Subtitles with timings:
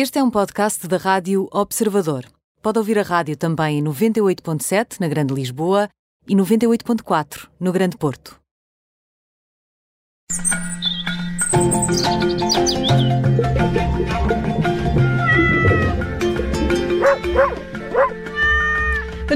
[0.00, 2.24] Este é um podcast da Rádio Observador.
[2.62, 5.88] Pode ouvir a rádio também em 98.7 na Grande Lisboa
[6.24, 8.38] e 98.4 no Grande Porto.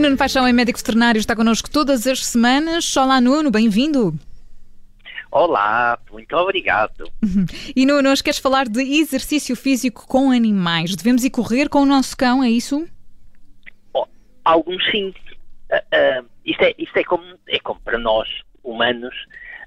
[0.01, 2.97] Nuno Paixão é médico veterinário, está connosco todas as semanas.
[2.97, 4.17] Olá, Nuno, bem-vindo.
[5.33, 7.11] Olá, muito obrigado.
[7.75, 10.95] E Nuno, hoje queres falar de exercício físico com animais.
[10.95, 12.87] Devemos ir correr com o nosso cão, é isso?
[13.95, 14.05] Oh,
[14.45, 15.09] alguns sim.
[15.71, 18.29] Uh, uh, isto é, isto é, como, é como para nós,
[18.63, 19.15] humanos,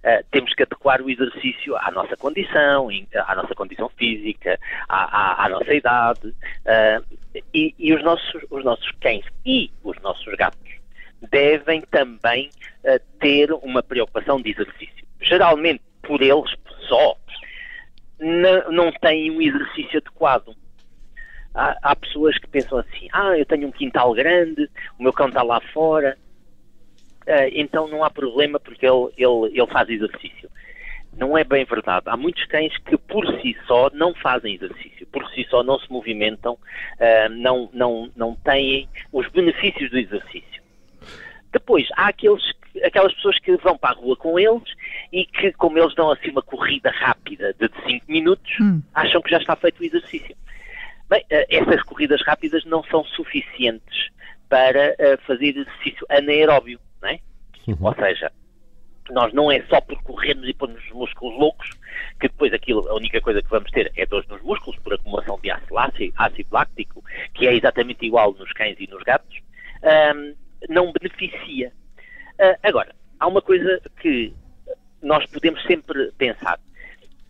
[0.03, 2.89] uh, temos que adequar o exercício à nossa condição,
[3.25, 6.31] à nossa condição física, à, à, à nossa idade.
[7.55, 10.74] E, e, os, nossos, os nossos cães e os nossos gatos
[11.31, 12.49] devem também
[13.19, 16.51] ter uma preocupação de exercício geralmente por eles
[16.87, 17.17] só,
[18.69, 20.55] não têm um exercício adequado.
[21.53, 25.27] Há, há, pessoas que pensam assim: ah, eu tenho um quintal grande, o meu cão
[25.27, 26.17] está lá fora,
[27.27, 30.49] uh, então não há problema porque ele, ele, ele faz exercício.
[31.17, 32.03] Não é bem verdade.
[32.07, 35.89] Há muitos cães que por si só não fazem exercício, por si só não se
[35.89, 40.64] movimentam, uh, não, não, não têm os benefícios do exercício.
[41.55, 42.43] Depois, há aqueles,
[42.83, 44.63] aquelas pessoas que vão para a rua com eles
[45.09, 48.81] e que, como eles dão assim uma corrida rápida de 5 minutos, hum.
[48.93, 50.35] acham que já está feito o exercício.
[51.09, 54.09] Bem, eh, essas corridas rápidas não são suficientes
[54.49, 57.19] para uh, fazer exercício anaeróbio, não é?
[57.67, 57.77] Uhum.
[57.79, 58.29] Ou seja,
[59.09, 61.69] nós não é só por corrermos e pôrmos os músculos loucos,
[62.19, 65.39] que depois aquilo, a única coisa que vamos ter é dores nos músculos por acumulação
[65.41, 67.01] de ácido, ácido láctico,
[67.33, 69.39] que é exatamente igual nos cães e nos gatos.
[70.13, 70.35] Um,
[70.69, 71.71] não beneficia.
[72.39, 74.33] Uh, agora, há uma coisa que
[75.01, 76.59] nós podemos sempre pensar.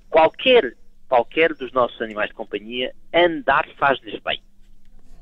[0.10, 0.76] Qualquer,
[1.08, 4.42] qualquer dos nossos animais de companhia, andar faz-lhes bem.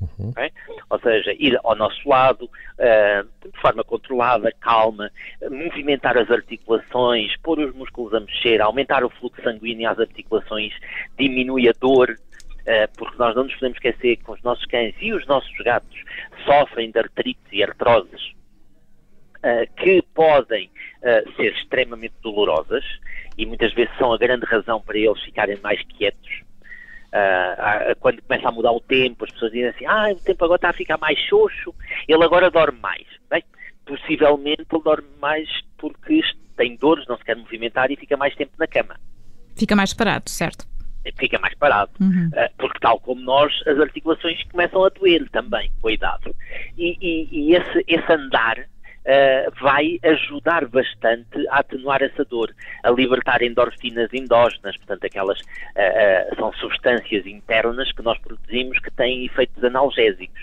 [0.02, 0.30] Uhum.
[0.30, 0.52] Okay?
[0.90, 5.10] Ou seja, ir ao nosso lado, uh, de forma controlada, calma,
[5.50, 10.74] movimentar as articulações, pôr os músculos a mexer, aumentar o fluxo sanguíneo às articulações,
[11.18, 12.16] diminui a dor,
[12.66, 16.02] eh, porque nós não nos podemos esquecer que os nossos cães e os nossos gatos
[16.46, 18.34] sofrem de artrites e artroses
[19.42, 20.70] eh, que podem
[21.02, 22.84] eh, ser extremamente dolorosas
[23.38, 26.44] e muitas vezes são a grande razão para eles ficarem mais quietos.
[28.00, 30.70] quando começa a mudar o tempo, as pessoas dizem assim: ah, o tempo agora está
[30.70, 31.74] a ficar mais xoxo,
[32.08, 33.06] ele agora dorme mais.
[33.30, 33.44] Bem,
[33.86, 36.22] possivelmente ele dorme mais porque
[36.56, 39.00] tem dores, não se quer movimentar e fica mais tempo na cama.
[39.56, 40.66] Fica mais parado, certo?
[41.18, 41.92] Fica mais parado.
[42.00, 42.28] Uhum.
[42.28, 46.34] Uh, porque, tal como nós, as articulações começam a doer também com a idade.
[46.78, 52.54] E, e, e esse, esse andar uh, vai ajudar bastante a atenuar essa dor,
[52.84, 59.26] a libertar endorfinas endógenas, portanto, aquelas uh, são substâncias internas que nós produzimos que têm
[59.26, 60.42] efeitos analgésicos.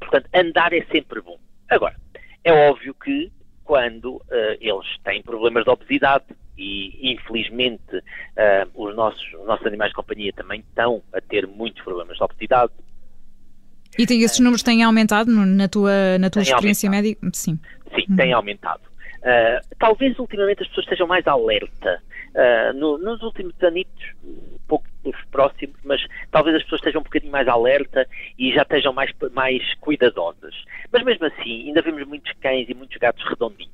[0.00, 1.38] portanto, andar é sempre bom.
[1.70, 1.96] Agora,
[2.44, 3.32] é óbvio que
[3.64, 4.22] quando
[4.60, 6.24] eles têm problemas de obesidade,
[6.58, 11.82] e infelizmente uh, os, nossos, os nossos animais de companhia também estão a ter muitos
[11.82, 12.72] problemas de obesidade.
[13.96, 17.04] E tem, esses números têm aumentado na tua, na tua experiência aumentado.
[17.04, 17.30] médica?
[17.32, 17.58] Sim.
[17.94, 18.16] Sim, uhum.
[18.16, 18.82] tem aumentado.
[19.18, 22.02] Uh, talvez ultimamente as pessoas estejam mais alerta.
[22.28, 27.04] Uh, no, nos últimos anitos, um pouco dos próximos, mas talvez as pessoas estejam um
[27.04, 28.06] bocadinho mais alerta
[28.38, 30.54] e já estejam mais, mais cuidadosas.
[30.92, 33.72] Mas mesmo assim, ainda vemos muitos cães e muitos gatos redondinhos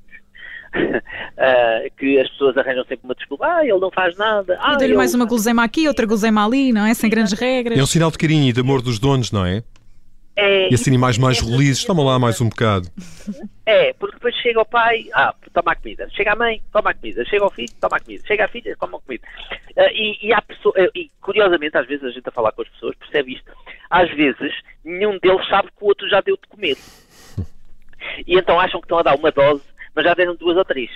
[0.74, 3.46] uh, que as pessoas arranjam sempre uma desculpa.
[3.46, 4.58] Ah, ele não faz nada.
[4.60, 6.94] Ah, dou-lhe mais uma guloseima aqui, outra guloseima ali, não é?
[6.94, 7.78] Sem grandes regras.
[7.78, 9.62] É um sinal de carinho e de amor dos donos, não é?
[10.36, 12.88] É, e assim animais mais relizes, toma lá mais um bocado.
[13.64, 16.08] É, porque depois chega o pai, ah, toma a comida.
[16.10, 17.24] Chega a mãe, toma a comida.
[17.24, 18.24] Chega o filho, toma a comida.
[18.26, 19.24] Chega a filha, toma a comida.
[19.76, 22.62] Uh, e, e, há pessoa, uh, e curiosamente, às vezes a gente a falar com
[22.62, 23.52] as pessoas percebe isto.
[23.88, 24.52] Às vezes,
[24.84, 26.76] nenhum deles sabe que o outro já deu de comer.
[28.26, 29.62] E então acham que estão a dar uma dose
[29.94, 30.90] mas já deram duas ou três.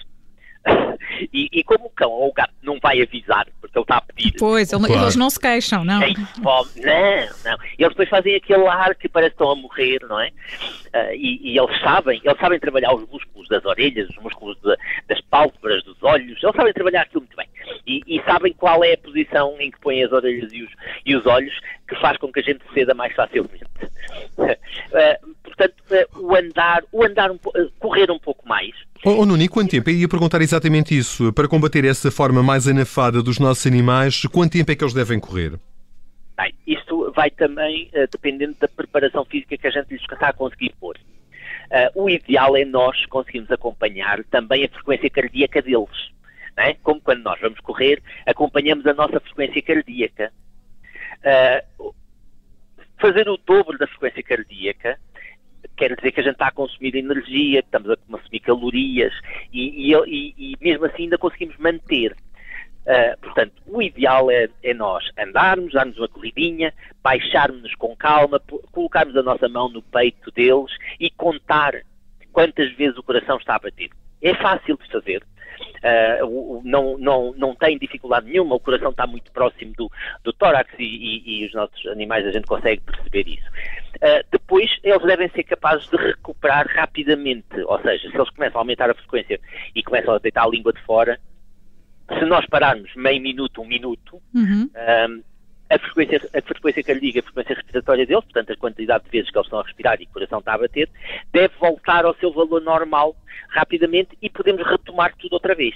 [1.32, 4.00] E, e, como o cão ou o gato não vai avisar, porque ele está a
[4.00, 4.32] pedir.
[4.38, 4.92] Pois, claro.
[4.92, 6.00] eles não se queixam, não.
[6.00, 7.58] Ei, não, não.
[7.76, 10.28] Eles depois fazem aquele ar que parece que estão a morrer, não é?
[10.28, 14.76] Uh, e, e, eles sabem, eles sabem trabalhar os músculos das orelhas, os músculos de,
[15.08, 17.47] das pálpebras, dos olhos, eles sabem trabalhar aquilo muito bem.
[17.88, 20.70] E, e, sabem qual é a posição em que põem as orelhas e os,
[21.06, 21.58] e os olhos
[21.88, 23.64] que faz com que a gente ceda mais facilmente.
[24.36, 27.38] Uh, portanto, uh, o andar, o andar um,
[27.78, 28.74] correr um pouco mais
[29.04, 29.90] Oh, oh Nuno, quanto tempo?
[29.90, 31.32] Eu ia perguntar exatamente isso.
[31.32, 35.20] Para combater essa forma mais anafada dos nossos animais, quanto tempo é que eles devem
[35.20, 35.52] correr?
[36.36, 40.32] Bem, isto vai também uh, dependendo da preparação física que a gente lhes está a
[40.32, 40.96] conseguir pôr.
[41.70, 46.10] Uh, o ideal é nós conseguirmos acompanhar também a frequência cardíaca deles.
[46.58, 46.74] É?
[46.74, 50.32] Como quando nós vamos correr, acompanhamos a nossa frequência cardíaca.
[51.18, 51.94] Uh,
[52.98, 54.98] fazer o dobro da frequência cardíaca
[55.76, 59.12] quer dizer que a gente está a consumir energia, estamos a consumir calorias
[59.52, 62.16] e, e, e mesmo assim ainda conseguimos manter.
[62.88, 66.72] Uh, portanto, o ideal é, é, nós andarmos, darmos uma corridinha,
[67.02, 68.40] baixarmos-nos com calma,
[68.72, 71.82] colocarmos a nossa mão no peito deles e contar
[72.32, 73.90] quantas vezes o coração está a bater.
[74.22, 75.22] É fácil de fazer.
[75.78, 79.90] Uh, não, não, não tem dificuldade nenhuma, o coração está muito próximo do,
[80.24, 83.48] do tórax e, e, e, os nossos animais a gente consegue perceber isso.
[83.96, 88.62] Uh, depois, eles devem ser capazes de recuperar rapidamente, ou seja, se eles começam a
[88.62, 89.40] aumentar a frequência
[89.74, 91.18] e começam a deitar a língua de fora,
[92.18, 94.70] se nós pararmos meio minuto, um minuto, uhum.
[94.74, 95.22] um,
[95.70, 99.38] a frequência, a frequência cardíaca, a frequência respiratória deles, portanto a quantidade de vezes que
[99.38, 100.88] eles estão a respirar e o coração está a bater,
[101.32, 103.16] deve voltar ao seu valor normal
[103.48, 105.74] rapidamente e podemos retomar tudo outra vez.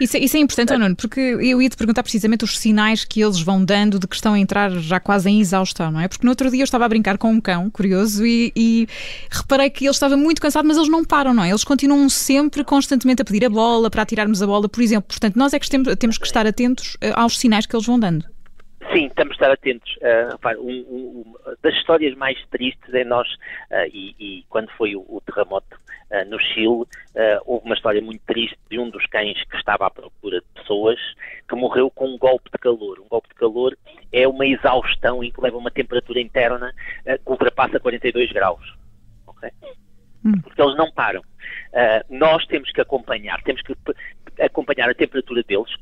[0.00, 0.78] Isso, é, isso é importante, é.
[0.78, 4.14] Nuno, porque eu ia te perguntar precisamente os sinais que eles vão dando de que
[4.14, 6.08] estão a entrar já quase em exaustão, não é?
[6.08, 8.88] Porque no outro dia eu estava a brincar com um cão, curioso, e, e
[9.30, 11.50] reparei que ele estava muito cansado, mas eles não param, não é?
[11.50, 15.08] Eles continuam sempre, constantemente a pedir a bola, para atirarmos a bola, por exemplo.
[15.08, 17.98] Portanto, nós é que temos, temos que estar atentos eh, aos sinais que eles vão
[17.98, 18.24] dando.
[18.92, 19.96] Sim, temos de estar atentos.
[19.96, 23.28] Uh, um, um, das histórias mais tristes é nós,
[23.70, 25.76] uh, e, e, quando foi o, o terremoto
[26.10, 26.84] uh, no Chile,
[27.44, 30.98] houve uma história muito triste de um dos cães que estava à procura de pessoas
[31.48, 33.00] que morreu com um golpe de calor.
[33.00, 33.76] Um golpe de calor
[34.12, 36.72] é uma exaustão em que leva uma temperatura interna
[37.04, 38.74] que ultrapassa 42 graus.
[39.26, 39.50] Okay?
[40.24, 40.40] Hum.
[40.42, 41.22] Porque eles não param.
[42.10, 43.74] nós temos que acompanhar, temos que
[44.40, 45.72] acompanhar a temperatura deles.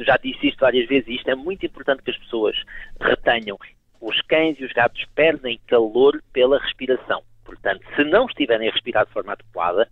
[0.00, 2.56] já disse isto várias vezes isto é muito importante que as pessoas
[3.00, 3.58] retenham.
[4.00, 7.22] Os cães e os gatos perdem calor pela respiração.
[7.44, 9.88] Portanto, se não estiverem a respirar de forma adequada,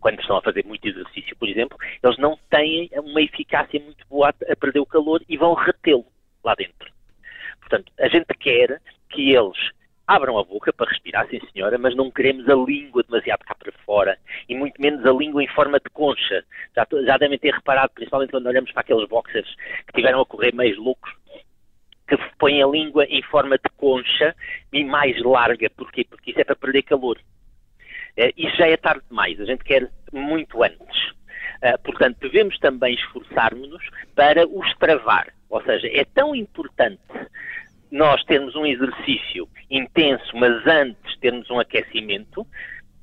[0.00, 4.30] quando estão a fazer muito exercício, por exemplo, eles não têm uma eficácia muito boa
[4.30, 6.06] a perder o calor e vão retê-lo
[6.42, 6.90] lá dentro.
[7.60, 8.80] Portanto, a gente quer
[9.10, 9.56] que eles
[10.06, 13.72] abram a boca para respirar, sim senhora, mas não queremos a língua demasiado cá para
[13.94, 14.18] fora
[14.48, 16.44] e muito menos a língua em forma de concha.
[16.74, 19.48] Já, já devem ter reparado, principalmente quando olhamos para aqueles boxers
[19.86, 21.12] que tiveram a correr meios loucos,
[22.08, 24.34] que põem a língua em forma de concha
[24.72, 25.70] e mais larga.
[25.70, 26.04] Porquê?
[26.04, 27.18] Porque isso é para perder calor.
[28.18, 31.10] Uh, isso já é tarde demais, a gente quer muito antes.
[31.62, 35.32] Uh, portanto, devemos também esforçarmos-nos para os travar.
[35.48, 37.00] Ou seja, é tão importante
[37.90, 42.44] nós termos um exercício intenso, mas antes termos um aquecimento,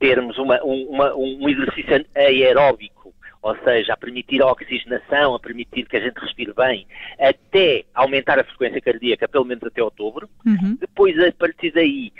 [0.02, 5.96] termos uma, uma, um exercício aeróbico, ou seja, a permitir a oxigenação, a permitir que
[5.96, 6.88] a gente respire bem,
[7.20, 10.28] até aumentar a frequência cardíaca, pelo menos até outubro.
[10.44, 10.76] Uhum.
[10.80, 12.12] Depois, a partir daí,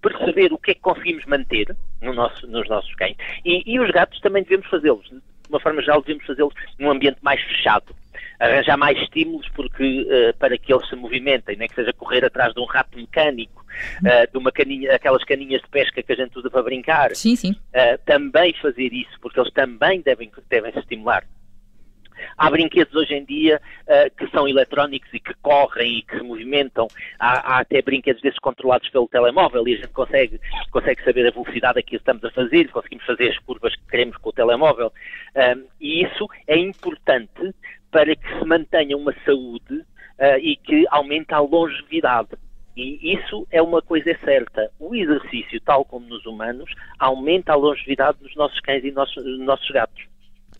[0.00, 3.16] perceber o que é que conseguimmes manter no nosso, nos nossos cães.
[3.44, 5.08] E, e os gatos também devemos fazê-los.
[5.08, 7.94] De uma forma geral, devemos fazê-los num ambiente mais fechado
[8.42, 12.52] arranjar mais estímulos porque, uh, para que eles se movimentem, nem que seja correr atrás
[12.52, 13.64] de um rato mecânico,
[14.00, 17.14] uh, de uma caninha, aquelas caninhas de pesca que a gente usa para brincar.
[17.14, 17.52] Sim, sim.
[17.52, 21.24] Uh, também fazer isso, porque eles também devem, devem se estimular.
[22.36, 26.22] Há brinquedos hoje em dia uh, que são eletrónicos e que correm e que se
[26.22, 26.88] movimentam.
[27.18, 30.40] Há, há, até brinquedos desses controlados pelo telemóvel e a gente consegue,
[30.70, 34.16] consegue saber a velocidade a que estamos a fazer, conseguimos fazer as curvas que queremos
[34.16, 34.92] com o telemóvel.
[35.34, 37.54] Um, e isso é importante
[37.92, 39.74] para que se mantenha uma saúde
[40.18, 42.30] uh, e que aumente a longevidade.
[42.74, 44.70] E isso é uma coisa certa.
[44.80, 49.38] O exercício, tal como nos humanos, aumenta a longevidade dos nossos cães e dos nossos,
[49.40, 50.11] nossos gatos.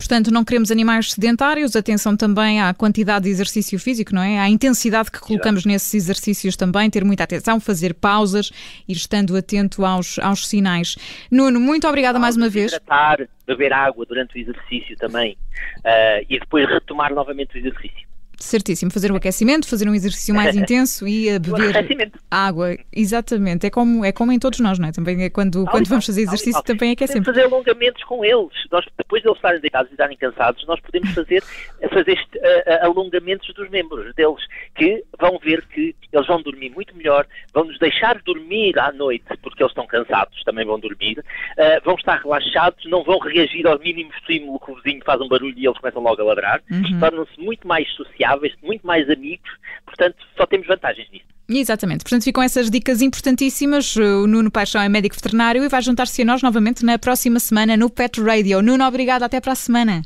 [0.03, 4.37] Portanto, não queremos animais sedentários, atenção também à quantidade de exercício físico, não é?
[4.37, 8.51] À intensidade que colocamos nesses exercícios também, ter muita atenção, fazer pausas,
[8.85, 10.97] ir estando atento aos, aos sinais.
[11.31, 12.73] Nuno, muito obrigada mais uma vez.
[12.73, 15.37] Hidratar, beber água durante o exercício também
[15.77, 18.05] uh, e depois retomar novamente o exercício.
[18.43, 22.77] Certíssimo, fazer o aquecimento, fazer um exercício mais intenso e a beber água.
[22.91, 24.91] Exatamente, é como, é como em todos nós, não é?
[24.91, 27.25] Também é quando, quando vamos fazer exercício, também aquecemos.
[27.25, 28.51] fazer alongamentos com eles.
[28.69, 31.41] Nós, depois de eles estarem deitados e estarem cansados, nós podemos fazer,
[31.89, 34.45] fazer uh, alongamentos dos membros deles,
[34.75, 39.25] que vão ver que eles vão dormir muito melhor, vão nos deixar dormir à noite,
[39.41, 43.79] porque eles estão cansados, também vão dormir, uh, vão estar relaxados, não vão reagir ao
[43.79, 46.99] mínimo estímulo que o vizinho faz um barulho e eles começam logo a ladrar, uhum.
[46.99, 49.49] tornam-se muito mais sociáveis muito mais amigos,
[49.85, 51.25] portanto, só temos vantagens nisso.
[51.49, 53.95] Exatamente, portanto ficam essas dicas importantíssimas.
[53.95, 57.75] O Nuno Paixão é médico veterinário e vai juntar-se a nós novamente na próxima semana
[57.75, 58.61] no Pet Radio.
[58.61, 60.01] Nuno, obrigado, até para a semana.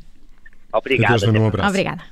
[0.72, 1.24] Obrigado.
[1.24, 1.68] Adeus, um abraço.
[1.68, 2.02] Obrigada.